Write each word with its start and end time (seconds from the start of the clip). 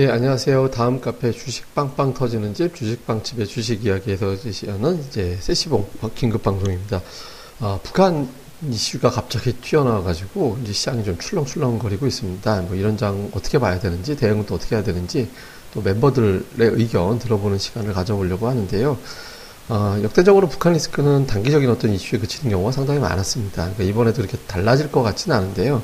예, 0.00 0.08
안녕하세요. 0.08 0.70
다음 0.70 0.98
카페 0.98 1.30
주식 1.30 1.74
빵빵 1.74 2.14
터지는 2.14 2.54
집 2.54 2.74
주식빵집의 2.74 3.46
주식 3.46 3.84
이야기에서 3.84 4.34
제시하는 4.34 5.04
이제 5.06 5.36
세시봉 5.42 5.86
긴급 6.14 6.42
방송입니다. 6.42 7.02
아, 7.58 7.78
북한 7.82 8.26
이슈가 8.66 9.10
갑자기 9.10 9.52
튀어나와가지고 9.52 10.60
이제 10.62 10.72
시장이 10.72 11.04
좀 11.04 11.18
출렁출렁거리고 11.18 12.06
있습니다. 12.06 12.62
뭐 12.62 12.76
이런 12.76 12.96
장 12.96 13.30
어떻게 13.34 13.58
봐야 13.58 13.78
되는지 13.78 14.16
대응은 14.16 14.46
또 14.46 14.54
어떻게 14.54 14.74
해야 14.74 14.82
되는지 14.82 15.28
또 15.74 15.82
멤버들의 15.82 16.44
의견 16.56 17.18
들어보는 17.18 17.58
시간을 17.58 17.92
가져보려고 17.92 18.48
하는데요. 18.48 18.96
어, 19.68 20.00
역대적으로 20.02 20.48
북한 20.48 20.72
리스크는 20.72 21.26
단기적인 21.26 21.68
어떤 21.68 21.92
이슈에 21.92 22.18
그치는 22.18 22.50
경우가 22.50 22.72
상당히 22.72 23.00
많았습니다. 23.00 23.64
그러니까 23.64 23.84
이번에도 23.84 24.22
이렇게 24.22 24.38
달라질 24.46 24.90
것 24.90 25.02
같지는 25.02 25.36
않은데요. 25.36 25.82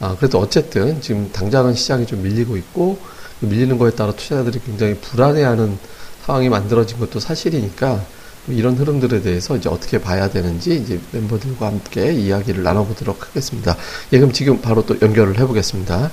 아, 0.00 0.16
그래도 0.18 0.38
어쨌든 0.38 1.00
지금 1.00 1.32
당장은 1.32 1.72
시장이 1.72 2.04
좀 2.04 2.22
밀리고 2.22 2.58
있고 2.58 3.13
밀리는 3.40 3.76
거에 3.78 3.90
따라 3.90 4.12
투자자들이 4.12 4.60
굉장히 4.64 4.94
불안해하는 4.94 5.78
상황이 6.24 6.48
만들어진 6.48 6.98
것도 6.98 7.20
사실이니까 7.20 8.04
이런 8.48 8.74
흐름들에 8.76 9.22
대해서 9.22 9.56
이제 9.56 9.68
어떻게 9.68 10.00
봐야 10.00 10.28
되는지 10.28 10.76
이제 10.76 11.00
멤버들과 11.12 11.66
함께 11.66 12.12
이야기를 12.12 12.62
나눠보도록 12.62 13.26
하겠습니다. 13.28 13.76
예, 14.12 14.18
그럼 14.18 14.32
지금 14.32 14.60
바로 14.60 14.84
또 14.84 14.96
연결을 15.00 15.38
해보겠습니다. 15.38 16.10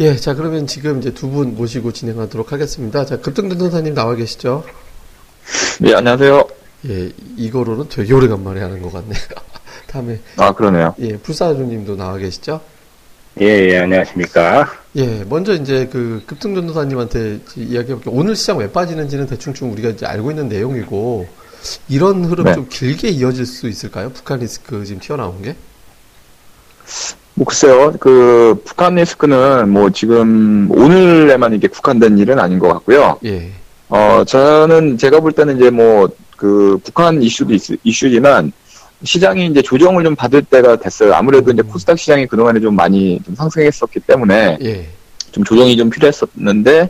예, 0.00 0.16
자 0.16 0.34
그러면 0.34 0.66
지금 0.66 0.98
이제 0.98 1.12
두 1.12 1.28
분 1.28 1.54
모시고 1.54 1.92
진행하도록 1.92 2.50
하겠습니다. 2.52 3.04
자 3.04 3.18
급등전도사님 3.20 3.94
나와 3.94 4.14
계시죠? 4.16 4.64
네, 5.80 5.94
안녕하세요. 5.94 6.48
예, 6.88 7.12
이거로는 7.36 7.88
되게 7.88 8.12
오래간만에 8.12 8.60
하는 8.60 8.82
것 8.82 8.92
같네요. 8.92 9.20
다음에 9.86 10.20
아 10.36 10.52
그러네요. 10.52 10.94
예, 11.00 11.16
불사조님도 11.16 11.96
나와 11.96 12.16
계시죠? 12.16 12.60
예, 13.40 13.46
예, 13.46 13.78
안녕하십니까. 13.78 14.70
예, 14.96 15.24
먼저 15.28 15.54
이제 15.54 15.88
그 15.90 16.22
급등 16.26 16.54
전도사님한테 16.54 17.40
이야기해볼게요. 17.56 18.14
오늘 18.14 18.36
시장 18.36 18.58
왜 18.58 18.70
빠지는지는 18.70 19.26
대충 19.26 19.54
우리가 19.72 19.90
이제 19.90 20.04
알고 20.04 20.30
있는 20.30 20.48
내용이고, 20.48 21.26
이런 21.88 22.24
흐름 22.24 22.44
네. 22.44 22.54
좀 22.54 22.66
길게 22.68 23.08
이어질 23.08 23.46
수 23.46 23.68
있을까요? 23.68 24.10
북한 24.10 24.40
리스크 24.40 24.84
지금 24.84 25.00
튀어나온 25.00 25.40
게? 25.42 25.56
뭐 27.34 27.46
글쎄요, 27.46 27.94
그 27.98 28.60
북한 28.66 28.96
리스크는 28.96 29.70
뭐 29.70 29.88
지금 29.90 30.68
오늘에만 30.70 31.54
이게 31.54 31.68
국한된 31.68 32.18
일은 32.18 32.38
아닌 32.38 32.58
것 32.58 32.68
같고요. 32.68 33.18
예. 33.24 33.50
어, 33.88 34.24
저는 34.26 34.98
제가 34.98 35.20
볼 35.20 35.32
때는 35.32 35.56
이제 35.56 35.70
뭐 35.70 36.08
그 36.42 36.76
북한 36.82 37.22
이슈도 37.22 37.54
있, 37.54 37.62
이슈지만 37.84 38.50
시장이 39.04 39.46
이제 39.46 39.62
조정을 39.62 40.04
좀 40.04 40.14
받을 40.14 40.42
때가 40.42 40.76
됐어요. 40.76 41.14
아무래도 41.14 41.50
이제 41.50 41.62
코스닥 41.62 41.98
시장이 41.98 42.26
그동안에 42.26 42.60
좀 42.60 42.74
많이 42.74 43.20
좀 43.24 43.34
상승했었기 43.34 44.00
때문에 44.00 44.58
예. 44.62 44.88
좀 45.32 45.44
조정이 45.44 45.76
좀 45.76 45.90
필요했었는데 45.90 46.88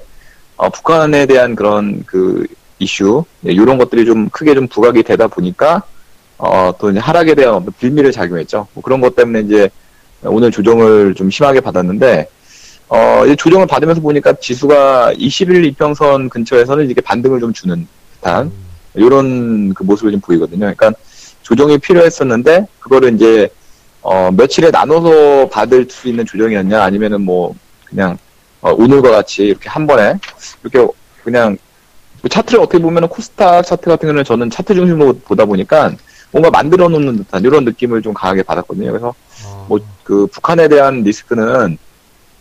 어, 0.57 0.69
북한에 0.71 1.27
대한 1.27 1.55
그런 1.55 2.03
그 2.07 2.47
이슈 2.79 3.25
예, 3.47 3.53
이런 3.53 3.79
것들이 3.79 4.05
좀 4.05 4.29
크게 4.29 4.55
좀 4.55 4.67
부각이 4.69 5.03
되다 5.03 5.27
보니까 5.27 5.83
어, 6.39 6.73
또 6.79 6.91
이제 6.91 6.99
하락에 6.99 7.35
대한 7.35 7.65
빌미를 7.79 8.13
작용했죠. 8.13 8.67
뭐 8.75 8.83
그런 8.83 9.01
것 9.01 9.15
때문에 9.15 9.41
이제 9.41 9.71
오늘 10.25 10.51
조정을 10.51 11.15
좀 11.15 11.31
심하게 11.31 11.61
받았는데 11.61 12.29
어, 12.89 13.23
이제 13.25 13.37
조정을 13.37 13.67
받으면서 13.67 14.01
보니까 14.01 14.35
지수가 14.35 15.15
21 15.17 15.65
이평선 15.65 16.29
근처에서는 16.29 16.91
이게 16.91 17.01
반등을 17.01 17.41
좀 17.41 17.53
주는 17.53 17.87
듯한 18.15 18.47
음. 18.47 18.53
이런 18.95 19.73
그 19.73 19.83
모습을 19.83 20.13
좀 20.13 20.20
보이거든요. 20.20 20.61
그러니까 20.61 20.92
조정이 21.42 21.79
필요했었는데 21.79 22.67
그거를 22.80 23.14
이제 23.14 23.48
어, 24.01 24.30
며칠에 24.33 24.70
나눠서 24.70 25.48
받을 25.48 25.86
수 25.89 26.08
있는 26.08 26.27
조정이었냐 26.27 26.83
아니면은 26.83 27.20
뭐 27.20 27.55
그냥 27.85 28.19
어, 28.61 28.73
오늘과 28.73 29.11
같이 29.11 29.45
이렇게 29.45 29.69
한 29.69 29.86
번에 29.86 30.14
이렇게 30.63 30.92
그냥 31.23 31.57
뭐 32.20 32.29
차트를 32.29 32.61
어떻게 32.61 32.79
보면은 32.79 33.08
코스닥 33.08 33.64
차트 33.64 33.89
같은 33.89 34.08
경우는 34.08 34.25
저는 34.25 34.51
차트 34.51 34.75
중심으로 34.75 35.19
보다 35.25 35.45
보니까 35.45 35.92
뭔가 36.30 36.51
만들어 36.51 36.89
놓는 36.89 37.19
듯한 37.19 37.42
이런 37.45 37.64
느낌을 37.64 38.03
좀 38.03 38.14
강하게 38.14 38.42
받았거든요. 38.42 38.91
그래서 38.91 39.14
아. 39.45 39.67
뭐그 39.69 40.29
북한에 40.29 40.69
대한 40.69 41.03
리스크는 41.03 41.79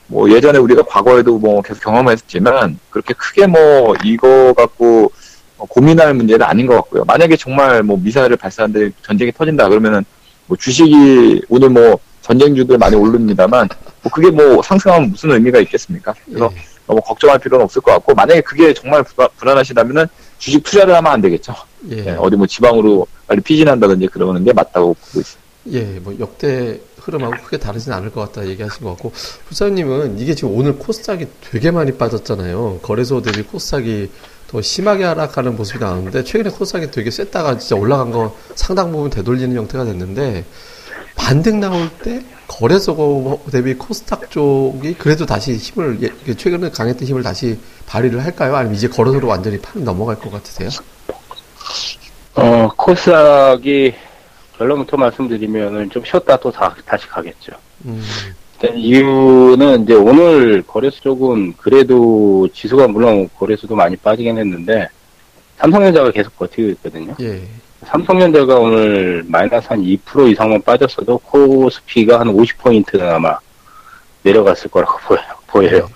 뭐 0.07 0.29
예전에 0.29 0.59
우리가 0.59 0.83
과거에도 0.83 1.37
뭐 1.37 1.61
계속 1.61 1.83
경험했지만 1.83 2.79
그렇게 2.89 3.13
크게 3.13 3.47
뭐 3.47 3.95
이거 4.03 4.53
갖고 4.53 5.05
어, 5.05 5.09
고민할 5.67 6.13
문제는 6.13 6.45
아닌 6.45 6.65
것 6.65 6.75
같고요. 6.75 7.03
만약에 7.05 7.37
정말 7.37 7.83
뭐 7.83 7.97
미사일을 7.97 8.37
발사하는데 8.37 8.91
전쟁이 9.03 9.31
터진다 9.31 9.69
그러면은 9.69 10.03
뭐 10.47 10.57
주식이 10.57 11.43
오늘 11.49 11.69
뭐 11.69 11.99
전쟁주들 12.21 12.77
많이 12.77 12.95
오릅니다만 12.95 13.69
뭐 14.03 14.11
그게 14.11 14.29
뭐 14.29 14.61
상승하면 14.61 15.11
무슨 15.11 15.31
의미가 15.31 15.59
있겠습니까? 15.59 16.13
그래서 16.25 16.49
예. 16.53 16.61
너무 16.87 17.01
걱정할 17.01 17.39
필요는 17.39 17.63
없을 17.63 17.81
것 17.81 17.91
같고 17.91 18.13
만약에 18.13 18.41
그게 18.41 18.73
정말 18.73 19.03
불안하시다면은 19.37 20.07
주식 20.37 20.63
투자를 20.63 20.95
하면 20.95 21.11
안 21.11 21.21
되겠죠. 21.21 21.53
예. 21.91 22.05
예, 22.05 22.11
어디 22.11 22.35
뭐 22.35 22.47
지방으로 22.47 23.07
빨리 23.27 23.41
피진한다든지 23.41 24.07
그러는 24.07 24.43
게 24.43 24.53
맞다고 24.53 24.93
보고 24.93 25.19
있습니다. 25.19 25.41
예, 25.73 25.99
뭐 25.99 26.15
역대 26.19 26.79
흐름하고 26.97 27.43
크게 27.43 27.57
다르진 27.57 27.93
않을 27.93 28.11
것 28.11 28.21
같다 28.21 28.47
얘기하신 28.47 28.83
것 28.83 28.91
같고 28.91 29.11
부사님은 29.47 30.19
이게 30.19 30.33
지금 30.35 30.55
오늘 30.55 30.75
코스닥이 30.77 31.27
되게 31.51 31.71
많이 31.71 31.91
빠졌잖아요. 31.93 32.79
거래소 32.81 33.21
대비 33.21 33.43
코스닥이 33.43 34.09
더 34.51 34.61
심하게 34.61 35.05
하락하는 35.05 35.55
모습이 35.55 35.79
나오는데 35.79 36.25
최근에 36.25 36.53
코스닥이 36.53 36.91
되게 36.91 37.09
셌다가 37.09 37.57
진짜 37.57 37.77
올라간 37.77 38.11
거 38.11 38.35
상당 38.55 38.91
부분 38.91 39.09
되돌리는 39.09 39.55
형태가 39.55 39.85
됐는데 39.85 40.43
반등 41.15 41.61
나올 41.61 41.89
때 42.03 42.21
거래소 42.47 43.41
대비 43.49 43.75
코스닥 43.75 44.29
쪽이 44.29 44.95
그래도 44.95 45.25
다시 45.25 45.55
힘을 45.55 45.99
예, 46.01 46.33
최근에 46.33 46.69
강했던 46.69 47.07
힘을 47.07 47.23
다시 47.23 47.57
발휘를 47.85 48.25
할까요? 48.25 48.57
아니면 48.57 48.75
이제 48.75 48.89
거래소로 48.89 49.25
완전히 49.25 49.57
판 49.57 49.85
넘어갈 49.85 50.17
것 50.19 50.29
같으세요? 50.29 50.69
어 52.35 52.69
코스닥이 52.75 53.93
결론부터 54.57 54.97
말씀드리면은 54.97 55.89
좀 55.91 56.03
쉬었다 56.03 56.35
또 56.37 56.51
다, 56.51 56.75
다시 56.85 57.07
가겠죠. 57.07 57.53
음. 57.85 58.03
이유는 58.69 59.83
이제 59.83 59.93
오늘 59.93 60.61
거래소 60.63 61.01
쪽은 61.01 61.53
그래도 61.57 62.47
지수가 62.53 62.87
물론 62.89 63.29
거래소도 63.37 63.75
많이 63.75 63.95
빠지긴 63.95 64.37
했는데 64.37 64.87
삼성전자가 65.57 66.11
계속 66.11 66.35
버티고 66.37 66.69
있거든요. 66.69 67.15
예. 67.21 67.41
삼성전자가 67.85 68.55
오늘 68.59 69.23
마이너스 69.27 69.67
한 69.69 69.81
2% 69.81 70.31
이상만 70.31 70.61
빠졌어도 70.61 71.17
코스피가 71.19 72.19
한 72.19 72.27
50포인트 72.27 73.01
아마 73.01 73.37
내려갔을 74.23 74.69
거라고 74.69 74.97
보여요. 75.07 75.23
보여요. 75.47 75.75
예. 75.75 75.93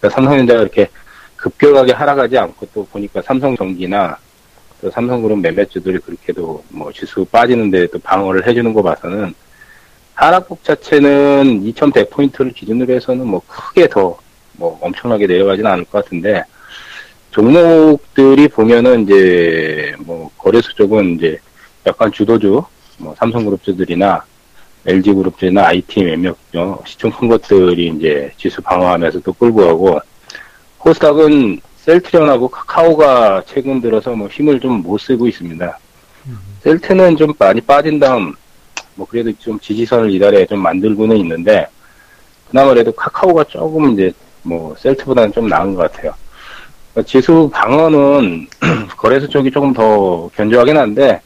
그러니까 0.00 0.10
삼성전자가 0.10 0.60
이렇게 0.62 0.88
급격하게 1.36 1.92
하락하지 1.92 2.38
않고 2.38 2.66
또 2.74 2.86
보니까 2.86 3.20
삼성전기나 3.22 4.16
또 4.80 4.90
삼성그룹 4.90 5.38
매매주들이 5.40 5.98
그렇게도 5.98 6.64
뭐 6.70 6.92
지수 6.92 7.24
빠지는데 7.26 7.86
또 7.88 7.98
방어를 7.98 8.46
해주는 8.46 8.72
거 8.72 8.82
봐서는 8.82 9.34
하락폭 10.16 10.64
자체는 10.64 11.62
2100포인트를 11.64 12.54
기준으로 12.54 12.92
해서는 12.94 13.26
뭐 13.26 13.40
크게 13.46 13.88
더 13.88 14.18
뭐 14.58 14.78
엄청나게 14.80 15.26
내려가지는 15.26 15.70
않을 15.70 15.84
것 15.84 16.04
같은데 16.04 16.42
종목들이 17.30 18.48
보면은 18.48 19.02
이제 19.02 19.94
뭐 19.98 20.30
거래소 20.38 20.72
쪽은 20.72 21.16
이제 21.16 21.38
약간 21.86 22.10
주도주 22.10 22.64
뭐 22.98 23.14
삼성그룹주들이나 23.18 24.24
LG그룹주나 24.86 25.66
IT 25.66 26.02
몇몇 26.04 26.36
시총 26.86 27.10
큰 27.10 27.28
것들이 27.28 27.88
이제 27.88 28.32
지수 28.36 28.62
방어하면서 28.62 29.20
또 29.20 29.32
끌고 29.32 29.66
가고 29.66 30.00
코스닥은 30.78 31.60
셀트리온하고 31.78 32.48
카카오가 32.48 33.42
최근 33.46 33.80
들어서 33.80 34.10
뭐 34.12 34.28
힘을 34.28 34.58
좀 34.60 34.82
못 34.82 34.98
쓰고 34.98 35.26
있습니다. 35.28 35.78
음. 36.26 36.38
셀트는 36.62 37.16
좀 37.16 37.32
많이 37.38 37.60
빠진 37.60 37.98
다음 38.00 38.34
뭐 38.96 39.06
그래도 39.06 39.30
좀 39.38 39.60
지지선을 39.60 40.10
이달에 40.10 40.46
좀 40.46 40.60
만들고는 40.60 41.16
있는데 41.18 41.66
그나마 42.50 42.70
그래도 42.70 42.92
카카오가 42.92 43.44
조금 43.44 43.92
이제 43.92 44.12
뭐 44.42 44.74
셀트보다는 44.78 45.32
좀 45.32 45.48
나은 45.48 45.74
것 45.74 45.90
같아요. 45.90 46.14
지수 47.04 47.50
방어는 47.52 48.46
거래소 48.96 49.28
쪽이 49.28 49.50
조금 49.50 49.72
더 49.72 50.28
견조하긴 50.34 50.76
한데 50.76 51.20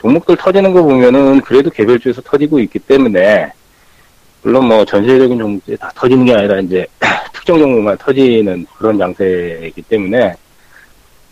종목들 0.00 0.36
터지는 0.36 0.72
거 0.72 0.82
보면은 0.82 1.40
그래도 1.40 1.70
개별주에서 1.70 2.22
터지고 2.22 2.58
있기 2.60 2.80
때문에 2.80 3.52
물론 4.42 4.66
뭐 4.66 4.84
전체적인 4.84 5.38
종목들이 5.38 5.76
다 5.76 5.90
터지는 5.94 6.24
게 6.24 6.34
아니라 6.34 6.60
이제 6.60 6.86
특정 7.32 7.58
종목만 7.58 7.98
터지는 7.98 8.66
그런 8.76 8.98
양세이기 8.98 9.82
때문에 9.82 10.34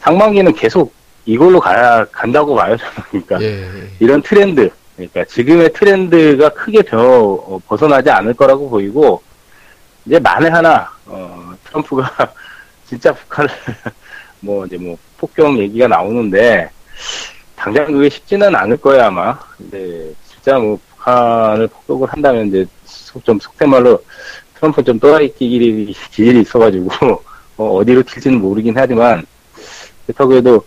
상반기는 0.01 0.53
계속 0.55 0.93
이걸로 1.27 1.59
가야 1.59 2.05
간다고 2.13 2.55
봐요 2.55 2.77
저는 2.77 3.25
그러니까 3.27 3.43
예. 3.43 3.67
이런 3.99 4.23
트렌드 4.23 4.71
그러니까 4.97 5.25
지금의 5.25 5.73
트렌드가 5.73 6.51
크게 6.51 6.83
벼, 6.83 6.99
어, 7.01 7.61
벗어나지 7.67 8.11
않을 8.11 8.35
거라고 8.35 8.71
보이고 8.71 9.23
이제 10.07 10.19
만에 10.19 10.49
하나 10.49 10.91
어, 11.07 11.53
트럼프가 11.65 12.33
진짜 12.87 13.13
북한을 13.13 13.51
뭐 14.41 14.67
이제 14.67 14.77
뭐 14.77 14.97
폭격 15.19 15.59
얘기가 15.59 15.89
나오는데 15.89 16.71
당장 17.57 17.87
그게 17.87 18.09
쉽지는 18.09 18.55
않을 18.55 18.77
거야 18.77 19.07
아마. 19.07 19.39
근데 19.57 20.13
진짜 20.29 20.59
뭐 20.59 20.79
북한을 20.91 21.67
폭격을 21.69 22.13
한다면 22.13 22.49
이제 22.49 22.67
좀 23.25 23.39
속된 23.39 23.71
말로 23.71 24.03
트럼프 24.55 24.83
좀 24.85 24.99
또라이 24.99 25.33
끼기리 25.35 25.93
기질이 25.93 26.43
있어가지고 26.43 26.91
어, 27.57 27.77
어디로 27.77 28.03
튈지는 28.03 28.41
모르긴 28.41 28.75
하지만 28.77 29.25
그렇다고 30.07 30.35
해도 30.35 30.65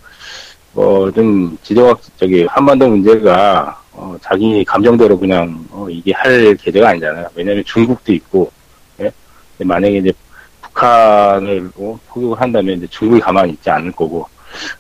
어, 0.78 1.10
좀 1.12 1.58
지정학 1.64 2.00
저기 2.18 2.46
한반도 2.46 2.88
문제가 2.88 3.82
어, 3.94 4.16
자기 4.22 4.64
감정대로 4.64 5.18
그냥 5.18 5.66
어, 5.72 5.88
이게 5.90 6.14
할 6.14 6.56
계제가 6.56 6.90
아니잖아요. 6.90 7.28
왜냐하면 7.34 7.64
중국도 7.66 8.14
있고 8.14 8.52
예? 9.00 9.12
만약에 9.58 9.98
이제 9.98 10.14
북한을 10.62 11.72
어, 11.78 12.00
포격을 12.08 12.40
한다면 12.40 12.78
이제 12.78 12.88
중국이 12.92 13.20
가만히 13.20 13.54
있지 13.54 13.68
않을 13.72 13.92
거고 13.94 14.28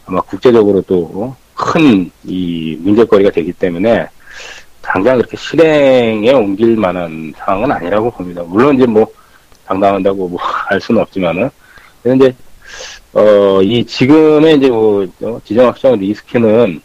아마 0.05 0.21
국제적으로 0.21 0.81
또 0.83 1.35
큰이 1.55 2.11
어, 2.25 2.83
문제거리가 2.83 3.31
되기 3.31 3.51
때문에 3.53 4.07
당장 4.83 5.17
그렇게 5.17 5.35
실행에 5.35 6.31
옮길 6.31 6.77
만한 6.77 7.33
상황은 7.39 7.71
아니라고 7.71 8.11
봅니다. 8.11 8.43
물론 8.43 8.75
이제 8.75 8.85
뭐 8.85 9.05
당당한다고 9.65 10.27
뭐 10.29 10.39
알 10.69 10.79
수는 10.79 11.01
없지만은 11.01 11.49
근데 12.03 12.31
어, 13.17 13.61
이 13.63 13.83
지금의 13.83 14.57
이제 14.57 14.69
뭐 14.69 15.03
어, 15.23 15.41
지정학적 15.43 15.97
리스크는 15.97 16.79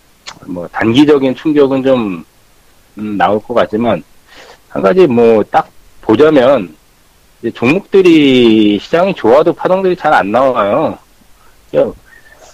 뭐 0.46 0.66
단기적인 0.68 1.34
충격은 1.34 1.82
좀 1.82 2.24
음, 2.96 3.18
나올 3.18 3.38
것 3.42 3.52
같지만 3.52 4.02
한 4.70 4.80
가지 4.82 5.06
뭐 5.06 5.44
딱 5.50 5.68
보자면 6.00 6.74
종목들이 7.54 8.78
시장이 8.78 9.14
좋아도 9.14 9.52
파동들이 9.52 9.94
잘 9.94 10.14
안 10.14 10.30
나와요. 10.32 10.98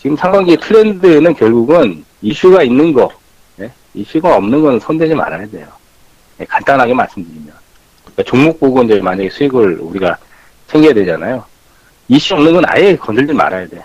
지금 0.00 0.16
상반기 0.16 0.56
트렌드는 0.56 1.34
결국은 1.34 2.04
이슈가 2.22 2.62
있는 2.64 2.92
거, 2.92 3.10
네? 3.56 3.70
이슈가 3.94 4.36
없는 4.36 4.60
거는 4.60 4.80
손대지 4.80 5.14
말아야 5.14 5.46
돼요. 5.48 5.66
네, 6.36 6.44
간단하게 6.46 6.94
말씀드리면. 6.94 7.52
그러니까 8.02 8.22
종목 8.24 8.58
보고 8.58 8.82
이제 8.82 9.00
만약에 9.00 9.28
수익을 9.30 9.78
우리가 9.80 10.16
챙겨야 10.68 10.94
되잖아요. 10.94 11.44
이슈 12.08 12.34
없는 12.34 12.52
건 12.54 12.64
아예 12.66 12.96
건들지 12.96 13.32
말아야 13.32 13.66
돼. 13.68 13.84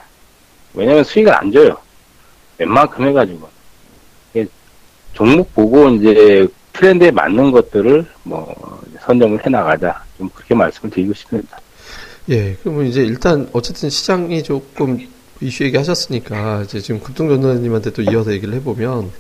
왜냐면 0.74 1.04
수익을 1.04 1.34
안 1.34 1.52
줘요. 1.52 1.78
웬만큼 2.58 3.08
해가지고. 3.08 3.54
종목 5.14 5.54
보고 5.54 5.90
이제 5.90 6.48
트렌드에 6.74 7.12
맞는 7.12 7.52
것들을 7.52 8.06
뭐 8.24 8.82
선정을 9.02 9.46
해 9.46 9.50
나가자. 9.50 10.04
좀 10.18 10.30
그렇게 10.34 10.56
말씀을 10.56 10.90
드리고 10.90 11.14
싶습니다. 11.14 11.60
예, 12.30 12.56
그러면 12.64 12.88
이제 12.88 13.04
일단 13.04 13.48
어쨌든 13.54 13.90
시장이 13.90 14.42
조금 14.44 14.98
이슈 15.40 15.64
얘기하셨으니까 15.66 16.64
이제 16.64 16.80
지금 16.80 17.02
급등 17.02 17.30
전도님한테 17.30 17.92
또 17.92 18.02
이어서 18.02 18.32
얘기를 18.32 18.54
해보면 18.56 19.12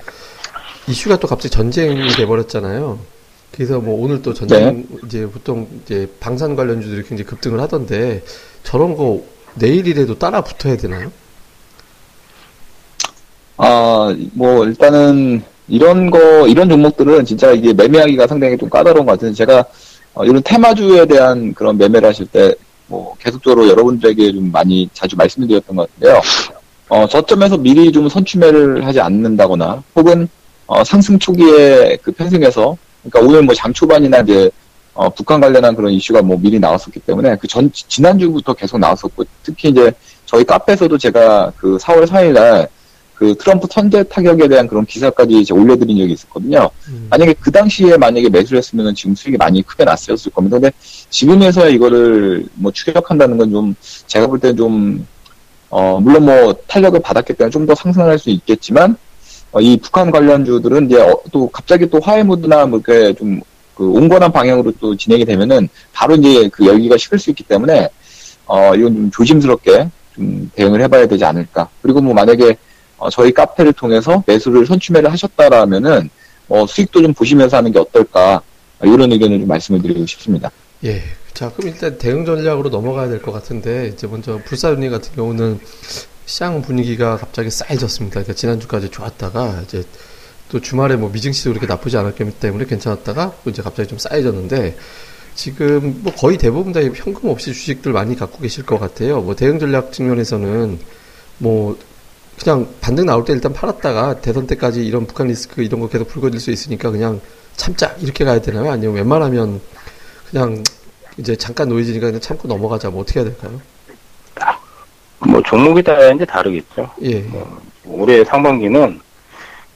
이슈가 0.88 1.18
또 1.20 1.28
갑자기 1.28 1.52
전쟁이 1.52 2.08
돼버렸잖아요. 2.10 3.00
그래서 3.54 3.80
뭐 3.80 4.04
오늘 4.04 4.22
또 4.22 4.34
전쟁 4.34 4.86
네. 4.90 4.98
이제 5.06 5.26
보통 5.28 5.68
이제 5.84 6.10
방산 6.20 6.56
관련주들이 6.56 7.04
굉장히 7.04 7.24
급등을 7.26 7.60
하던데 7.62 8.24
저런 8.64 8.96
거 8.96 9.22
내일이라도 9.56 10.18
따라 10.18 10.42
붙어야 10.42 10.76
되나요? 10.78 11.12
아, 13.58 14.16
뭐 14.34 14.66
일단은 14.66 15.44
이런 15.68 16.10
거 16.10 16.48
이런 16.48 16.68
종목들은 16.68 17.26
진짜 17.26 17.52
이게 17.52 17.74
매매하기가 17.74 18.28
상당히 18.28 18.58
좀 18.58 18.70
까다로운 18.70 19.06
것 19.06 19.14
같은데 19.14 19.34
제가 19.36 19.66
어, 20.16 20.26
이런 20.26 20.42
테마주에 20.44 21.06
대한 21.06 21.54
그런 21.54 21.78
매매를 21.78 22.10
하실 22.10 22.26
때 22.28 22.54
뭐 22.88 23.16
계속적으로 23.18 23.68
여러분들에게 23.70 24.32
좀 24.34 24.52
많이 24.52 24.90
자주 24.94 25.16
말씀드렸던 25.16 25.76
것 25.76 25.90
같은데요. 25.90 26.22
어, 26.90 27.08
저점에서 27.08 27.58
미리 27.58 27.92
좀 27.92 28.10
선취매를 28.10 28.86
하지 28.86 29.00
않는다거나 29.00 29.84
혹은 29.96 30.28
어, 30.68 30.84
상승 30.84 31.18
초기에 31.18 31.98
그 32.02 32.12
편승해서 32.12 32.78
그러니까 33.04 33.20
오늘 33.30 33.42
뭐 33.44 33.54
장 33.56 33.72
초반이나 33.74 34.20
이제 34.20 34.50
어, 34.94 35.10
북한 35.10 35.42
관련한 35.42 35.76
그런 35.76 35.92
이슈가 35.92 36.22
뭐 36.22 36.38
미리 36.40 36.60
나왔었기 36.60 37.00
때문에 37.00 37.36
그 37.38 37.48
전, 37.48 37.72
지난주부터 37.74 38.54
계속 38.54 38.78
나왔었고, 38.78 39.24
특히 39.42 39.70
이제 39.70 39.92
저희 40.26 40.44
카페에서도 40.44 40.96
제가 41.00 41.52
그 41.58 41.78
4월 41.78 42.06
4일날 42.08 42.68
그 43.16 43.36
트럼프 43.36 43.68
선제 43.72 44.04
타격에 44.04 44.48
대한 44.48 44.68
그런 44.68 44.86
기사까지 44.86 45.40
이제 45.40 45.54
올려드린 45.54 45.98
적이 45.98 46.14
있었거든요. 46.14 46.70
음. 46.90 47.08
만약에 47.10 47.34
그 47.40 47.52
당시에 47.52 47.98
만약에 47.98 48.30
매수를 48.30 48.58
했으면 48.60 48.94
지금 48.94 49.16
수익이 49.16 49.38
많이 49.38 49.62
크게 49.64 49.84
났었을 49.84 50.32
겁니다. 50.32 50.58
근데 50.60 50.72
지금에서야 51.10 51.70
이거를 51.70 52.46
뭐 52.56 52.72
추격한다는 52.72 53.38
건 53.38 53.50
좀 53.52 53.76
제가 54.08 54.28
볼 54.28 54.40
때는 54.40 54.58
좀, 54.58 55.08
어, 55.70 56.00
물론 56.00 56.26
뭐 56.26 56.54
탄력을 56.68 57.00
받았기 57.02 57.34
때문에 57.34 57.50
좀 57.52 57.66
더 57.66 57.74
상승할 57.74 58.20
수 58.20 58.30
있겠지만, 58.30 58.92
어, 58.92 58.96
이 59.60 59.78
북한 59.78 60.12
관련주들은 60.12 60.88
이제 60.88 61.02
어, 61.02 61.20
또 61.32 61.48
갑자기 61.50 61.90
또 61.90 62.00
화해 62.00 62.24
무드나 62.24 62.66
뭐 62.66 62.80
이렇게 62.86 63.14
좀 63.14 63.42
그 63.76 63.90
온건한 63.92 64.32
방향으로 64.32 64.72
또 64.80 64.96
진행이 64.96 65.26
되면은 65.26 65.68
바로 65.94 66.16
이제 66.16 66.48
그 66.50 66.66
열기가 66.66 66.98
식을 66.98 67.20
수 67.20 67.30
있기 67.32 67.44
때문에 67.44 67.90
어 68.46 68.76
이건 68.76 68.94
좀 68.94 69.12
조심스럽게 69.12 69.90
좀 70.16 70.52
대응을 70.56 70.82
해봐야 70.82 71.08
되지 71.08 71.26
않을까. 71.26 71.68
그리고 71.82 72.02
뭐 72.02 72.14
만약에 72.14 72.56
어, 72.98 73.10
저희 73.10 73.32
카페를 73.32 73.74
통해서 73.74 74.24
매수를 74.28 74.66
선취매를 74.66 75.12
하셨다라면은 75.12 76.10
어, 76.50 76.66
수익도 76.68 77.02
좀 77.02 77.14
보시면서 77.14 77.58
하는 77.58 77.72
게 77.72 77.80
어떨까 77.80 78.42
이런 78.84 79.12
의견을 79.12 79.40
좀 79.40 79.48
말씀을 79.48 79.82
드리고 79.82 80.06
싶습니다. 80.06 80.52
예. 80.84 81.02
자, 81.34 81.50
그럼 81.52 81.72
일단 81.74 81.98
대응 81.98 82.26
전략으로 82.26 82.70
넘어가야 82.70 83.08
될 83.10 83.20
것 83.20 83.32
같은데 83.32 83.88
이제 83.88 84.06
먼저 84.06 84.40
불사윤리 84.46 84.92
같은 84.92 85.16
경우는 85.16 85.60
시장 86.26 86.62
분위기가 86.62 87.18
갑자기 87.18 87.50
싸해졌습니다. 87.50 88.14
그러니까 88.16 88.34
지난주까지 88.34 88.90
좋았다가 88.90 89.62
이제 89.66 89.84
또 90.50 90.62
주말에 90.62 90.96
뭐 90.96 91.10
미증시도 91.10 91.52
그렇게 91.52 91.68
나쁘지 91.68 91.98
않았기 91.98 92.40
때문에 92.40 92.66
괜찮았다가 92.66 93.38
또 93.44 93.50
이제 93.50 93.62
갑자기 93.62 93.90
좀 93.90 93.98
쌓여졌는데 93.98 94.78
지금 95.36 96.02
뭐 96.04 96.14
거의 96.14 96.38
대부분 96.38 96.74
다 96.74 96.82
현금 96.82 97.30
없이 97.30 97.54
주식들 97.54 97.92
많이 97.92 98.16
갖고 98.16 98.40
계실 98.40 98.66
것 98.66 98.80
같아요. 98.80 99.22
뭐 99.22 99.36
대응 99.36 99.60
전략 99.60 99.92
측면에서는 99.92 100.80
뭐 101.40 101.78
그냥 102.40 102.68
반등 102.82 103.06
나올 103.06 103.26
때 103.26 103.34
일단 103.34 103.54
팔았다가 103.54 104.22
대선 104.22 104.48
때까지 104.48 104.86
이런 104.86 105.06
북한 105.06 105.28
리스크 105.28 105.62
이런 105.62 105.80
거 105.80 105.88
계속 105.88 106.08
불거질 106.08 106.40
수 106.40 106.52
있으니까 106.52 106.92
그냥 106.92 107.20
참자 107.56 107.96
이렇게 108.00 108.26
가야 108.26 108.42
되나요? 108.42 108.72
아니면 108.72 108.96
웬만하면 108.96 109.62
그냥 110.30 110.64
이제 111.18 111.36
잠깐 111.36 111.70
노이즈니까 111.70 112.08
그냥 112.08 112.22
참고 112.22 112.48
넘어가자 112.48 112.90
뭐 112.90 113.02
어떻게 113.02 113.20
해야 113.20 113.30
될까요? 113.30 113.62
뭐 115.28 115.42
종목에 115.44 115.82
따라 115.82 116.12
이제 116.12 116.26
다르겠죠. 116.26 116.90
예. 117.04 117.20
뭐 117.22 117.62
올해 117.86 118.24
상반기는 118.24 119.00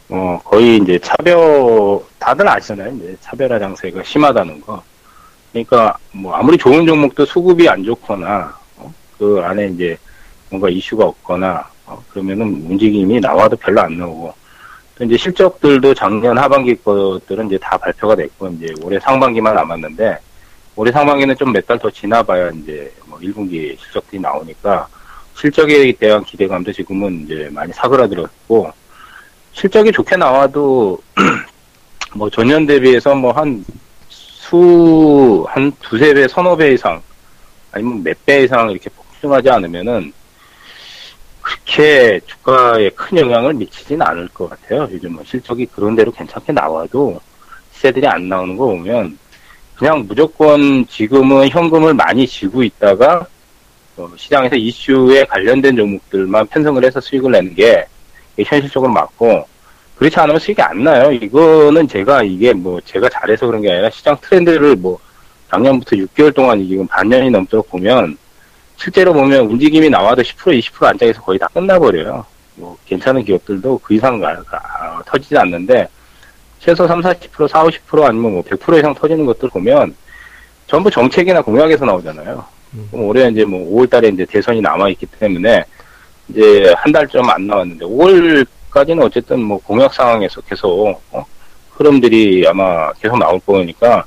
어, 0.10 0.40
거의 0.46 0.78
이제 0.78 0.98
차별, 1.00 1.38
다들 2.18 2.48
아시잖아요. 2.48 2.94
이제 2.96 3.18
차별화 3.20 3.60
장세가 3.60 4.04
심하다는 4.04 4.62
거. 4.62 4.82
그러니까, 5.52 5.98
뭐, 6.14 6.34
아무리 6.34 6.58
좋은 6.58 6.86
종목도 6.86 7.26
수급이 7.26 7.68
안 7.68 7.84
좋거나, 7.84 8.58
어, 8.78 8.94
그 9.18 9.42
안에 9.44 9.68
이제 9.68 9.98
뭔가 10.50 10.70
이슈가 10.70 11.04
없거나, 11.04 11.68
어, 11.86 12.02
그러면은 12.10 12.46
움직임이 12.70 13.20
나와도 13.20 13.58
별로 13.58 13.82
안 13.82 13.98
나오고, 13.98 14.34
또 14.98 15.04
이제 15.04 15.18
실적들도 15.18 15.94
작년 15.94 16.38
하반기 16.38 16.74
것들은 16.76 17.48
이제 17.48 17.58
다 17.58 17.76
발표가 17.78 18.16
됐고, 18.16 18.48
이제 18.48 18.74
올해 18.84 18.98
상반기만 19.02 19.56
남았는데, 19.56 20.20
올해 20.78 20.90
상반기는 20.90 21.36
좀 21.36 21.52
몇 21.52 21.68
달 21.68 21.78
더 21.80 21.90
지나봐야 21.92 22.52
이제 22.52 22.90
뭐 23.08 23.20
1분기 23.20 23.78
실적들이 23.78 24.22
나오니까, 24.22 24.88
실적에 25.38 25.92
대한 25.94 26.24
기대감도 26.24 26.72
지금은 26.74 27.24
이제 27.26 27.48
많이 27.52 27.72
사그라들었고, 27.74 28.72
실적이 29.54 29.92
좋게 29.92 30.16
나와도 30.18 31.00
뭐 32.16 32.30
전년 32.30 32.66
대비해서 32.66 33.14
뭐 33.16 33.32
한 33.32 33.64
수, 34.10 35.46
한 35.50 35.72
두세 35.82 36.14
배, 36.14 36.28
서너 36.28 36.56
배 36.56 36.74
이상, 36.74 37.02
아니면 37.72 38.04
몇 38.04 38.18
배 38.26 38.44
이상 38.44 38.72
이렇게 38.72 38.90
폭증하지 38.90 39.50
않으면은 39.50 40.12
그렇게 41.42 42.20
주가에 42.26 42.90
큰 42.92 43.18
영향을 43.20 43.54
미치진 43.54 44.02
않을 44.02 44.28
것 44.30 44.50
같아요. 44.50 44.88
요즘은 44.92 45.24
실적이 45.26 45.66
그런 45.68 45.96
대로 45.96 46.12
괜찮게 46.12 46.52
나와도 46.54 47.20
시세들이 47.74 48.08
안 48.08 48.28
나오는 48.28 48.58
거 48.58 48.66
보면 48.66 49.18
그냥 49.76 50.06
무조건 50.08 50.86
지금은 50.88 51.50
현금을 51.50 51.94
많이 51.94 52.26
쥐고 52.26 52.64
있다가 52.64 53.28
어, 53.98 54.08
시장에서 54.16 54.56
이슈에 54.56 55.26
관련된 55.26 55.76
종목들만 55.76 56.48
편성을 56.48 56.84
해서 56.86 57.00
수익을 57.02 57.32
내는 57.32 57.56
게 57.56 57.86
현실적으로 58.38 58.92
맞고 58.92 59.48
그렇지 59.96 60.20
않으면 60.20 60.40
수익이 60.40 60.62
안 60.62 60.84
나요. 60.84 61.12
이거는 61.12 61.88
제가 61.88 62.22
이게 62.22 62.54
뭐 62.54 62.80
제가 62.82 63.10
잘해서 63.10 63.48
그런 63.48 63.62
게 63.62 63.72
아니라 63.72 63.90
시장 63.90 64.16
트렌드를 64.22 64.76
뭐 64.76 65.00
작년부터 65.50 65.96
6개월 65.96 66.34
동안 66.34 66.66
지금 66.68 66.86
반년이 66.86 67.32
넘도록 67.32 67.70
보면 67.70 68.18
실제로 68.76 69.12
보면 69.12 69.46
움직임이 69.48 69.90
나와도 69.90 70.22
10% 70.22 70.60
20% 70.60 70.86
안짝에서 70.86 71.22
거의 71.24 71.40
다 71.40 71.48
끝나버려요. 71.52 72.24
뭐 72.56 72.78
괜찮은 72.86 73.24
기업들도 73.24 73.80
그 73.84 73.96
이상 73.96 74.20
가, 74.20 74.36
가, 74.44 75.02
터지지 75.08 75.36
않는데 75.38 75.88
최소 76.60 76.88
3, 76.88 77.02
40% 77.02 77.48
4, 77.48 77.64
50% 77.64 78.04
아니면 78.04 78.34
뭐 78.34 78.44
100% 78.44 78.78
이상 78.78 78.94
터지는 78.94 79.26
것들 79.26 79.50
보면 79.50 79.96
전부 80.68 80.92
정책이나 80.92 81.42
공약에서 81.42 81.86
나오잖아요. 81.86 82.57
음. 82.74 82.90
올해 82.94 83.30
이제 83.30 83.46
뭐 83.46 83.60
5월 83.60 83.90
달에 83.90 84.10
이제 84.10 84.26
대선이 84.26 84.62
남아 84.62 84.90
있기 84.90 85.06
때문에 85.06 85.64
이제 86.30 86.74
한 86.78 86.92
달 86.92 87.08
좀안 87.08 87.48
나왔는데 87.48 87.86
5월까지는 87.86 89.04
어쨌든 89.04 89.42
뭐 89.42 89.60
공약 89.60 89.94
상황에서 89.94 90.42
계속 90.42 91.02
어? 91.12 91.26
흐름들이 91.72 92.46
아마 92.48 92.92
계속 92.94 93.18
나올 93.18 93.40
거니까 93.40 94.04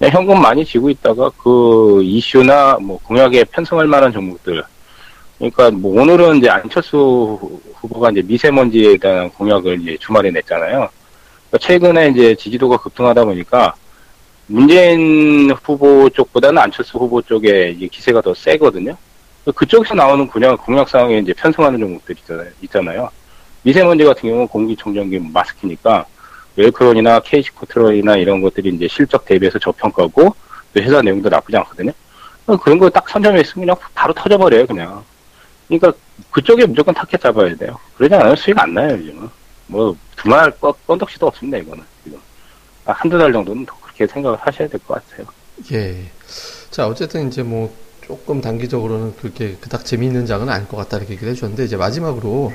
현금 0.00 0.40
많이 0.40 0.64
지고 0.64 0.88
있다가 0.88 1.30
그 1.36 2.00
이슈나 2.02 2.78
뭐 2.80 2.98
공약에 3.04 3.44
편성할 3.44 3.86
만한 3.86 4.10
종목들 4.12 4.62
그러니까 5.38 5.70
뭐 5.70 6.00
오늘은 6.02 6.38
이제 6.38 6.48
안철수 6.48 7.38
후보가 7.74 8.10
이제 8.10 8.22
미세먼지에 8.22 8.96
대한 8.98 9.30
공약을 9.30 9.80
이제 9.80 9.96
주말에 10.00 10.30
냈잖아요. 10.30 10.88
그러니까 11.48 11.58
최근에 11.66 12.08
이제 12.08 12.34
지지도가 12.34 12.76
급등하다 12.78 13.24
보니까 13.24 13.74
문재인 14.50 15.48
후보 15.62 16.10
쪽보다는 16.10 16.60
안철수 16.60 16.98
후보 16.98 17.22
쪽에 17.22 17.72
기세가 17.72 18.20
더 18.20 18.34
세거든요. 18.34 18.96
그쪽에서 19.54 19.94
나오는 19.94 20.26
그냥 20.26 20.56
공약상에 20.56 21.18
이제 21.18 21.32
편성하는 21.32 21.78
종목들 21.78 22.16
있잖아요. 22.62 23.08
미세먼지 23.62 24.02
같은 24.02 24.22
경우는 24.28 24.48
공기청정기 24.48 25.20
마스크니까 25.32 26.04
웰크론이나 26.56 27.20
케이시 27.20 27.52
코트론이나 27.52 28.16
이런 28.16 28.40
것들이 28.40 28.70
이제 28.70 28.88
실적 28.88 29.24
대비해서 29.24 29.56
저평가고 29.60 30.34
또 30.74 30.80
회사 30.82 31.00
내용도 31.00 31.28
나쁘지 31.28 31.56
않거든요. 31.58 31.92
그런 32.60 32.78
거 32.80 32.90
딱 32.90 33.08
선점했으면 33.08 33.66
그냥 33.66 33.76
바로 33.94 34.12
터져버려요, 34.12 34.66
그냥. 34.66 35.04
그러니까 35.68 35.92
그쪽에 36.32 36.66
무조건 36.66 36.92
타켓 36.92 37.20
잡아야 37.20 37.54
돼요. 37.54 37.78
그러지 37.96 38.12
않으면 38.16 38.34
수익 38.34 38.58
안 38.58 38.74
나요, 38.74 38.90
요즘은. 38.94 39.28
뭐, 39.68 39.96
두말 40.16 40.52
뻔덕시도 40.88 41.28
없습니다, 41.28 41.58
이거는. 41.58 41.84
지금. 42.02 42.18
한두 42.84 43.16
달 43.16 43.32
정도는 43.32 43.64
더 43.64 43.76
그렇게 44.00 44.06
생각을 44.12 44.38
하셔야 44.40 44.68
될 44.68 44.80
것 44.80 44.94
같아요. 44.94 45.26
예. 45.72 46.10
자, 46.70 46.86
어쨌든 46.88 47.28
이제 47.28 47.42
뭐, 47.42 47.74
조금 48.00 48.40
단기적으로는 48.40 49.16
그렇게 49.16 49.56
그닥 49.60 49.84
재미있는 49.84 50.24
장은 50.26 50.48
아닐 50.48 50.66
것 50.66 50.76
같다 50.78 50.96
이렇게 50.96 51.12
얘기를 51.14 51.30
해주셨는데, 51.30 51.64
이제 51.64 51.76
마지막으로 51.76 52.52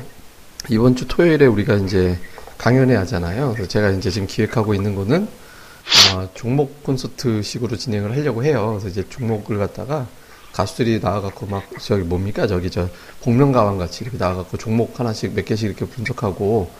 이번 0.69 0.95
주 0.95 1.07
토요일에 1.07 1.45
우리가 1.45 1.75
이제 1.75 2.17
강연회 2.57 2.95
하잖아요. 2.95 3.51
그래서 3.53 3.67
제가 3.69 3.91
이제 3.91 4.09
지금 4.09 4.27
기획하고 4.27 4.73
있는 4.73 4.95
거는 4.95 5.27
어, 6.15 6.29
종목 6.33 6.83
콘서트 6.83 7.43
식으로 7.43 7.77
진행을 7.77 8.11
하려고 8.11 8.43
해요. 8.43 8.69
그래서 8.71 8.87
이제 8.87 9.07
종목을 9.07 9.59
갖다가 9.59 10.07
가수들이 10.53 10.99
나와갖고 10.99 11.45
막 11.45 11.63
저기 11.79 12.03
뭡니까 12.03 12.47
저기 12.47 12.71
저 12.71 12.89
복면가왕 13.21 13.77
같이 13.77 14.03
이렇게 14.03 14.17
나와갖고 14.17 14.57
종목 14.57 14.99
하나씩 14.99 15.33
몇 15.35 15.45
개씩 15.45 15.67
이렇게 15.67 15.85
분석하고 15.85 16.71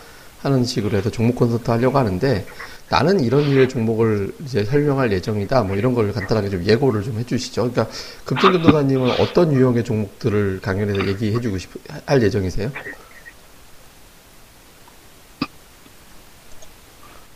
하는 0.46 0.64
식으로 0.64 0.98
해서 0.98 1.10
종목 1.10 1.36
콘서트 1.36 1.70
하려고 1.72 1.98
하는데 1.98 2.46
나는 2.90 3.20
이런 3.20 3.44
류의 3.50 3.68
종목을 3.68 4.32
이제 4.46 4.64
설명할 4.64 5.12
예정이다. 5.12 5.64
뭐 5.64 5.76
이런 5.76 5.94
걸 5.94 6.14
간단하게 6.14 6.50
좀 6.50 6.64
예고를 6.64 7.04
좀 7.04 7.18
해주시죠. 7.18 7.72
그러니까 7.72 7.88
금진 8.24 8.52
교도사님은 8.52 9.20
어떤 9.20 9.52
유형의 9.52 9.84
종목들을 9.84 10.60
강연에서 10.62 11.08
얘기해주고 11.08 11.58
싶, 11.58 11.72
할 12.06 12.22
예정이세요? 12.22 12.72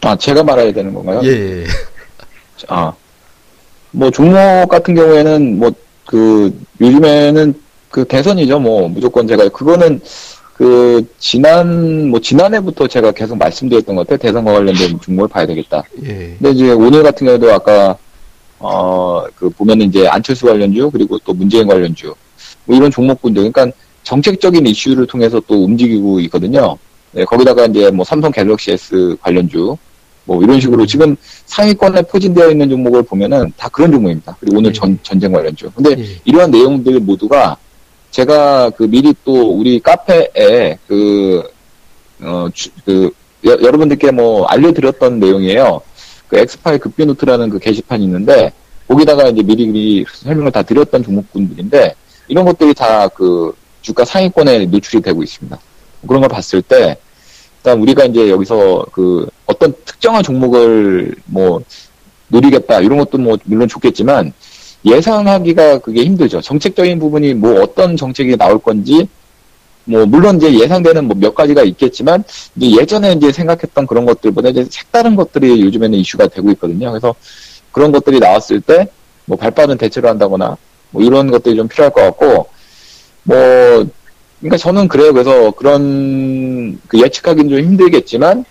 아, 0.03 0.15
제가 0.15 0.43
말해야 0.43 0.71
되는 0.71 0.93
건가요? 0.93 1.21
예. 1.23 1.63
예. 1.63 1.65
아, 2.67 2.93
뭐 3.91 4.11
종목 4.11 4.69
같은 4.69 4.93
경우에는 4.95 5.59
뭐 5.59 5.71
그 6.09 6.59
요즘에는 6.81 7.53
그 7.91 8.03
대선이죠. 8.03 8.59
뭐 8.59 8.89
무조건 8.89 9.27
제가 9.27 9.47
그거는 9.49 10.01
그 10.59 11.07
지난 11.19 12.09
뭐 12.09 12.19
지난해부터 12.19 12.85
제가 12.85 13.13
계속 13.13 13.37
말씀드렸던 13.37 13.95
것 13.95 14.05
같아요. 14.05 14.17
대선과 14.17 14.51
관련된 14.51 14.99
종목을 14.99 15.29
봐야 15.29 15.45
되겠다. 15.45 15.81
예. 16.03 16.35
근데 16.37 16.51
이제 16.51 16.71
오늘 16.71 17.01
같은 17.01 17.25
경우도 17.25 17.49
아까 17.53 17.97
어 18.59 19.23
그 19.35 19.49
보면은 19.51 19.85
이제 19.87 20.05
안철수 20.05 20.47
관련주 20.47 20.89
그리고 20.91 21.17
또 21.19 21.33
문재인 21.33 21.65
관련주 21.65 22.13
뭐 22.65 22.75
이런 22.75 22.91
종목군들 22.91 23.49
그러니까 23.49 23.73
정책적인 24.03 24.67
이슈를 24.67 25.07
통해서 25.07 25.41
또 25.47 25.63
움직이고 25.63 26.19
있거든요. 26.21 26.77
네, 27.13 27.23
거기다가 27.23 27.65
이제 27.67 27.89
뭐 27.89 28.03
삼성 28.03 28.29
갤럭시 28.29 28.71
S 28.71 29.15
관련주 29.21 29.77
뭐 30.25 30.43
이런 30.43 30.59
식으로 30.59 30.85
지금 30.85 31.15
상위권에 31.45 32.01
포진되어 32.01 32.51
있는 32.51 32.69
종목을 32.69 33.03
보면은 33.03 33.53
다 33.55 33.69
그런 33.69 33.93
종목입니다. 33.93 34.35
그리고 34.41 34.57
오늘 34.57 34.71
예. 34.71 34.73
전, 34.73 34.99
전쟁 35.03 35.31
관련주. 35.31 35.71
근데 35.73 35.91
예. 35.97 36.05
이러한 36.25 36.51
내용들 36.51 36.99
모두가 36.99 37.55
제가 38.11 38.71
그 38.71 38.83
미리 38.83 39.13
또 39.23 39.51
우리 39.51 39.79
카페에 39.79 40.77
그, 40.87 41.43
어, 42.21 42.47
주, 42.53 42.69
그, 42.85 43.11
여, 43.45 43.55
러분들께 43.55 44.11
뭐 44.11 44.45
알려드렸던 44.45 45.19
내용이에요. 45.19 45.81
그 46.27 46.37
엑스파일 46.37 46.79
급비노트라는 46.79 47.49
그 47.49 47.59
게시판이 47.59 48.03
있는데, 48.03 48.51
거기다가 48.87 49.29
이제 49.29 49.43
미리 49.43 49.67
미리 49.67 50.05
설명을 50.11 50.51
다 50.51 50.61
드렸던 50.63 51.03
종목군들인데, 51.03 51.95
이런 52.27 52.45
것들이 52.45 52.73
다 52.73 53.09
그 53.09 53.53
주가 53.81 54.05
상위권에 54.05 54.65
노출이 54.65 55.01
되고 55.01 55.23
있습니다. 55.23 55.57
그런 56.07 56.21
걸 56.21 56.29
봤을 56.29 56.61
때, 56.61 56.97
일단 57.57 57.79
우리가 57.79 58.05
이제 58.05 58.29
여기서 58.29 58.85
그 58.91 59.27
어떤 59.45 59.73
특정한 59.85 60.23
종목을 60.23 61.15
뭐 61.25 61.61
노리겠다 62.27 62.79
이런 62.79 62.99
것도 62.99 63.17
뭐 63.17 63.37
물론 63.43 63.67
좋겠지만 63.67 64.31
예상하기가 64.85 65.79
그게 65.79 66.03
힘들죠. 66.03 66.41
정책적인 66.41 66.99
부분이 66.99 67.33
뭐 67.33 67.61
어떤 67.61 67.97
정책이 67.97 68.37
나올 68.37 68.59
건지 68.59 69.07
뭐 69.85 70.05
물론 70.05 70.37
이제 70.37 70.53
예상되는 70.53 71.05
뭐 71.05 71.17
몇 71.17 71.35
가지가 71.35 71.63
있겠지만 71.63 72.23
예전에 72.61 73.13
이제 73.13 73.31
생각했던 73.31 73.87
그런 73.87 74.05
것들보다 74.05 74.49
이제 74.49 74.65
색다른 74.69 75.15
것들이 75.15 75.61
요즘에는 75.61 75.97
이슈가 75.97 76.27
되고 76.27 76.49
있거든요. 76.51 76.91
그래서 76.91 77.15
그런 77.71 77.91
것들이 77.91 78.19
나왔을 78.19 78.61
때 78.61 78.87
뭐 79.29 79.37
발빠른 79.37 79.77
대처를 79.77 80.09
한다거나 80.09 80.57
뭐 80.89 81.03
이런 81.03 81.29
것들이 81.29 81.55
좀 81.55 81.67
필요할 81.67 81.93
것 81.93 82.01
같고 82.01 82.47
뭐 83.21 83.37
그러니까 84.39 84.57
저는 84.57 84.87
그래요. 84.87 85.13
그래서 85.13 85.51
그런 85.51 86.79
그 86.87 86.99
예측하기는 86.99 87.49
좀 87.49 87.59
힘들겠지만 87.59 88.43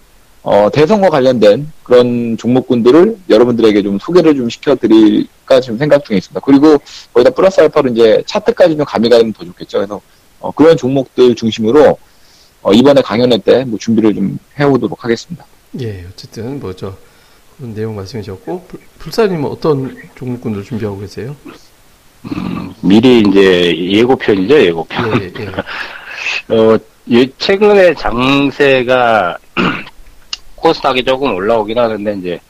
어, 0.50 0.70
대선과 0.70 1.10
관련된 1.10 1.70
그런 1.82 2.38
종목군들을 2.38 3.18
여러분들에게 3.28 3.82
좀 3.82 3.98
소개를 3.98 4.34
좀 4.34 4.48
시켜드릴까 4.48 5.60
지금 5.60 5.76
생각 5.76 6.02
중에 6.06 6.16
있습니다. 6.16 6.40
그리고 6.42 6.78
거기다 7.12 7.28
플러스 7.34 7.60
알파로 7.60 7.90
이제 7.90 8.22
차트까지 8.24 8.74
좀 8.78 8.86
가미가 8.86 9.18
되면 9.18 9.34
더 9.34 9.44
좋겠죠. 9.44 9.76
그래서 9.76 10.00
어, 10.40 10.50
그런 10.52 10.74
종목들 10.74 11.34
중심으로 11.34 11.98
어, 12.62 12.72
이번에 12.72 13.02
강연회 13.02 13.36
때 13.38 13.62
뭐 13.66 13.78
준비를 13.78 14.14
좀 14.14 14.38
해오도록 14.58 15.04
하겠습니다. 15.04 15.44
예, 15.82 16.06
어쨌든 16.10 16.58
뭐저 16.60 16.96
그런 17.58 17.74
내용 17.74 17.94
말씀해 17.94 18.22
주셨고 18.22 18.66
불사님은 19.00 19.44
어떤 19.50 19.94
종목군들 20.14 20.64
준비하고 20.64 20.98
계세요? 21.00 21.36
음, 22.24 22.72
미리 22.80 23.20
이제 23.20 23.76
예고편이죠, 23.76 24.60
예고편. 24.64 25.20
예, 25.20 25.32
예. 25.40 25.48
어, 26.56 26.78
최근에 27.36 27.94
장세가 27.96 29.36
코스닥이 30.68 31.02
조금 31.02 31.34
올라오긴 31.34 31.78
하는데 31.78 32.14
이제 32.14 32.40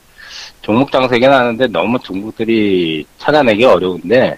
종목 0.63 0.91
장세긴 0.91 1.31
하는데 1.31 1.67
너무 1.69 1.99
종목들이 2.01 3.07
찾아내기 3.19 3.65
어려운데 3.65 4.37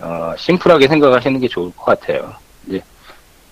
어, 0.00 0.34
심플하게 0.36 0.88
생각하시는 0.88 1.38
게 1.38 1.46
좋을 1.46 1.70
것 1.76 1.84
같아요. 1.84 2.34
이제 2.66 2.82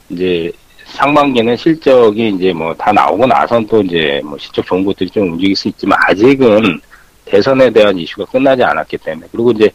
이제 0.08 0.52
상반기는 0.86 1.56
실적이 1.56 2.30
이제 2.30 2.52
뭐 2.52 2.74
다 2.74 2.90
나오고 2.92 3.26
나선 3.26 3.64
또 3.68 3.80
이제 3.82 4.20
뭐 4.24 4.36
실적 4.38 4.66
좋은 4.66 4.84
것들이 4.84 5.08
좀 5.10 5.32
움직일 5.32 5.54
수 5.54 5.68
있지만 5.68 5.96
아직은 6.08 6.80
대선에 7.26 7.70
대한 7.70 7.96
이슈가 7.96 8.24
끝나지 8.24 8.64
않았기 8.64 8.96
때문에 8.98 9.28
그리고 9.30 9.52
이제 9.52 9.70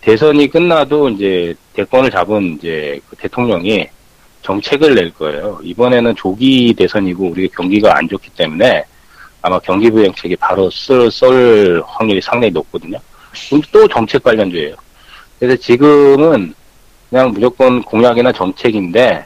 대선이 0.00 0.48
끝나도 0.48 1.10
이제 1.10 1.54
대권을 1.74 2.10
잡은 2.10 2.56
이제 2.58 2.98
그 3.08 3.16
대통령이 3.16 3.86
정책을 4.42 4.94
낼 4.94 5.12
거예요. 5.12 5.58
이번에는 5.62 6.14
조기 6.14 6.72
대선이고 6.74 7.30
우리 7.30 7.48
경기가 7.48 7.96
안 7.98 8.08
좋기 8.08 8.30
때문에 8.30 8.84
아마 9.46 9.60
경기 9.60 9.88
부양책이 9.92 10.34
바로 10.34 10.68
쓸, 10.70 11.08
쏠 11.08 11.80
확률이 11.86 12.20
상당히 12.20 12.50
높거든요. 12.50 12.98
그럼 13.48 13.62
또 13.70 13.86
정책 13.86 14.24
관련주예요. 14.24 14.74
그래서 15.38 15.54
지금은 15.62 16.52
그냥 17.08 17.30
무조건 17.30 17.80
공약이나 17.82 18.32
정책인데 18.32 19.24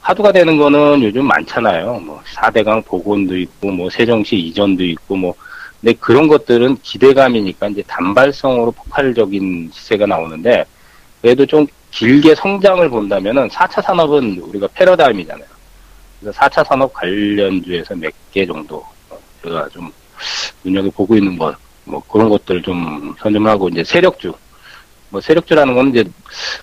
화두가 0.00 0.32
되는 0.32 0.56
거는 0.56 1.02
요즘 1.02 1.26
많잖아요. 1.26 2.00
뭐 2.00 2.22
4대강 2.34 2.86
복원도 2.86 3.36
있고 3.36 3.70
뭐 3.70 3.90
세정시 3.90 4.34
이전도 4.36 4.82
있고 4.82 5.14
뭐 5.14 5.34
근데 5.78 5.92
그런 6.00 6.26
것들은 6.26 6.78
기대감이니까 6.82 7.68
이제 7.68 7.82
단발성으로 7.86 8.70
폭발적인 8.72 9.70
시세가 9.74 10.06
나오는데 10.06 10.64
그래도 11.20 11.44
좀 11.44 11.66
길게 11.90 12.34
성장을 12.34 12.88
본다면은 12.88 13.48
4차 13.48 13.82
산업은 13.82 14.38
우리가 14.38 14.68
패러다임이잖아요. 14.72 15.46
그래서 16.20 16.40
4차 16.40 16.66
산업 16.66 16.94
관련주에서 16.94 17.94
몇 17.96 18.10
개 18.32 18.44
정도 18.46 18.82
제가 19.44 19.68
좀 19.68 19.92
눈여겨보고 20.64 21.16
있는 21.16 21.36
것, 21.38 21.54
뭐 21.84 22.02
그런 22.08 22.28
것들 22.28 22.62
좀 22.62 23.14
선점하고 23.20 23.68
이제 23.68 23.84
세력주. 23.84 24.32
뭐 25.10 25.20
세력주라는 25.20 25.74
건 25.74 25.90
이제 25.90 26.04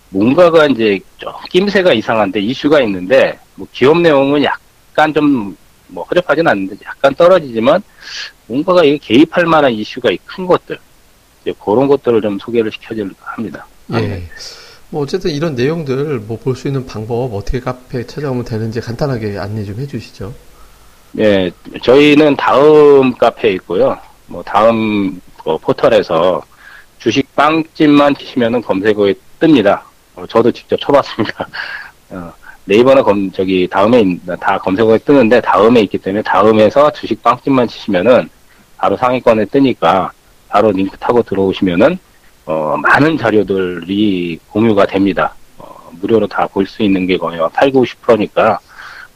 뭔가가 0.10 0.66
이제 0.68 1.00
좀 1.18 1.32
낌새가 1.50 1.94
이상한데 1.94 2.42
이슈가 2.42 2.82
있는데 2.82 3.40
뭐 3.56 3.66
기업 3.72 4.00
내용은 4.00 4.44
약간 4.44 5.14
좀 5.14 5.56
뭐 5.92 6.04
허접하진 6.06 6.48
않는데 6.48 6.76
약간 6.86 7.14
떨어지지만 7.16 7.82
뭔가가 8.48 8.84
이게 8.84 8.98
개입할 8.98 9.46
만한 9.46 9.72
이슈가 9.74 10.10
큰 10.26 10.48
것들 10.48 10.78
이제 11.42 11.54
그런 11.64 11.88
것들을 11.88 12.22
좀 12.22 12.40
소개를 12.40 12.72
시켜드릴까 12.72 13.18
합니다. 13.20 13.66
예. 13.94 14.24
뭐 14.90 15.04
어쨌든 15.04 15.32
이런 15.32 15.56
내용들 15.56 16.20
뭐 16.20 16.38
볼 16.38 16.56
수 16.56 16.68
있는 16.68 16.86
방법 16.86 17.34
어떻게 17.34 17.60
카페에 17.60 18.06
찾아오면 18.08 18.46
되는지 18.46 18.82
간단하게 18.82 19.38
안내 19.38 19.64
좀 19.64 19.80
해주시죠. 19.80 20.34
네, 21.14 21.52
저희는 21.84 22.36
다음 22.38 23.14
카페에 23.18 23.52
있고요. 23.54 23.98
뭐 24.28 24.42
다음 24.44 25.20
그 25.44 25.58
포털에서 25.58 26.42
주식 27.00 27.34
빵집만 27.36 28.16
치시면은 28.16 28.62
검색어에 28.62 29.14
뜹니다. 29.40 29.82
어, 30.16 30.26
저도 30.28 30.52
직접 30.52 30.78
쳐봤습니다. 30.80 31.48
어, 32.12 32.32
네이버나 32.66 33.02
검, 33.04 33.32
저기, 33.32 33.68
다음에, 33.68 34.04
다 34.40 34.58
검색어에 34.60 35.00
뜨는데, 35.00 35.42
다음에 35.42 35.82
있기 35.82 35.98
때문에, 35.98 36.22
다음에서 36.22 36.92
주식 36.92 37.22
빵집만 37.24 37.68
치시면은, 37.68 38.30
바로 38.78 38.96
상위권에 38.98 39.46
뜨니까, 39.46 40.12
바로 40.48 40.72
링크 40.72 40.96
타고 40.98 41.24
들어오시면은, 41.24 41.98
어, 42.46 42.78
많은 42.78 43.18
자료들이 43.18 44.40
공유가 44.48 44.86
됩니다. 44.86 45.34
어, 45.58 45.90
무료로 46.00 46.28
다 46.28 46.48
볼 46.48 46.68
수 46.68 46.84
있는 46.84 47.08
게 47.08 47.18
거의 47.18 47.40
8, 47.52 47.72
90%니까, 47.72 48.60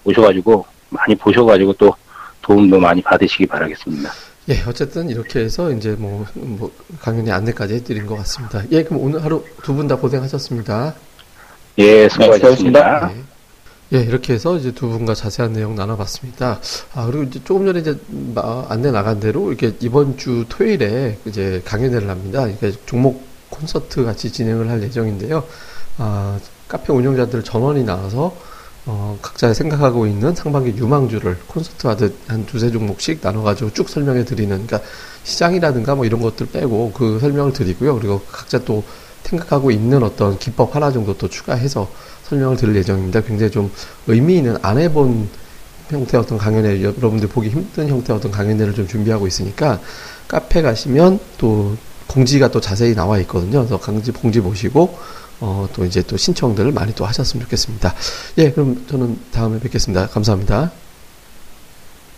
오셔가지고, 0.03 0.65
많이 0.95 1.15
보셔가지고 1.15 1.73
또, 1.73 1.93
도움도 2.41 2.79
많이 2.79 3.01
받으시기 3.01 3.45
바라겠습니다. 3.47 4.11
예, 4.49 4.63
어쨌든 4.67 5.09
이렇게 5.09 5.39
해서 5.39 5.71
이제 5.71 5.91
뭐, 5.97 6.25
뭐, 6.35 6.71
강연의 7.01 7.33
안내까지 7.33 7.73
해드린 7.75 8.05
것 8.05 8.15
같습니다. 8.17 8.63
예, 8.71 8.83
그럼 8.83 9.01
오늘 9.03 9.23
하루 9.23 9.43
두 9.63 9.73
분 9.73 9.87
다 9.87 9.95
고생하셨습니다. 9.97 10.93
예, 11.79 12.07
수고하셨습니다. 12.09 13.11
예. 13.13 13.97
예, 13.97 14.01
이렇게 14.03 14.33
해서 14.33 14.57
이제 14.57 14.71
두 14.71 14.87
분과 14.89 15.13
자세한 15.13 15.53
내용 15.53 15.75
나눠봤습니다. 15.75 16.59
아, 16.93 17.05
그리고 17.05 17.23
이제 17.23 17.39
조금 17.43 17.65
전에 17.65 17.79
이제 17.79 17.97
안내 18.69 18.91
나간 18.91 19.19
대로 19.19 19.49
이렇게 19.51 19.73
이번 19.81 20.17
주 20.17 20.45
토요일에 20.49 21.17
이제 21.25 21.61
강연회를 21.65 22.09
합니다. 22.09 22.47
이게 22.47 22.71
종목 22.85 23.23
콘서트 23.49 24.03
같이 24.03 24.31
진행을 24.31 24.69
할 24.69 24.81
예정인데요. 24.83 25.43
아, 25.97 26.39
카페 26.67 26.93
운영자들 26.93 27.43
전원이 27.43 27.83
나와서 27.83 28.35
어, 28.87 29.17
각자 29.21 29.53
생각하고 29.53 30.05
있는 30.05 30.35
상반기 30.35 30.77
유망주를 30.77 31.39
콘서트 31.47 31.87
하듯 31.87 32.15
한 32.27 32.45
두세 32.45 32.71
종목씩 32.71 33.19
나눠가지고 33.21 33.73
쭉 33.73 33.89
설명해 33.89 34.25
드리는, 34.25 34.65
그러니까 34.65 34.87
시장이라든가 35.23 35.95
뭐 35.95 36.05
이런 36.05 36.21
것들 36.21 36.47
빼고 36.47 36.91
그 36.93 37.19
설명을 37.19 37.53
드리고요. 37.53 37.95
그리고 37.95 38.21
각자 38.31 38.59
또 38.59 38.83
생각하고 39.23 39.71
있는 39.71 40.03
어떤 40.03 40.37
기법 40.37 40.75
하나 40.75 40.91
정도 40.91 41.17
또 41.17 41.27
추가해서 41.27 41.89
설명을 42.23 42.57
드릴 42.57 42.75
예정입니다. 42.75 43.21
굉장히 43.21 43.51
좀 43.51 43.71
의미 44.07 44.37
있는 44.37 44.57
안 44.61 44.77
해본 44.77 45.29
형태의 45.89 46.23
어떤 46.23 46.37
강연회, 46.37 46.81
여러분들 46.83 47.27
보기 47.29 47.49
힘든 47.49 47.87
형태의 47.87 48.17
어떤 48.17 48.31
강연회를 48.31 48.73
좀 48.73 48.87
준비하고 48.87 49.27
있으니까 49.27 49.79
카페 50.27 50.61
가시면 50.61 51.19
또 51.37 51.75
공지가 52.07 52.49
또 52.49 52.61
자세히 52.61 52.95
나와 52.95 53.19
있거든요. 53.19 53.59
그래서 53.59 53.79
강지 53.79 54.11
공지 54.11 54.39
보시고 54.41 54.97
어, 55.39 55.67
또 55.73 55.85
이제 55.85 56.01
또 56.01 56.17
신청들을 56.17 56.71
많이 56.71 56.93
또 56.95 57.05
하셨으면 57.05 57.43
좋겠습니다. 57.43 57.93
예, 58.37 58.51
그럼 58.51 58.85
저는 58.87 59.19
다음에 59.31 59.59
뵙겠습니다. 59.59 60.07
감사합니다. 60.07 60.84